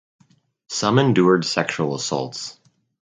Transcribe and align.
Some 0.67 0.97
endured 0.97 1.45
sexual 1.45 1.93
assaults. 1.93 2.57